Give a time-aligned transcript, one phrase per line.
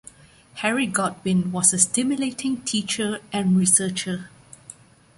[0.55, 4.31] Harry Godwin was a stimulating teacher and researcher.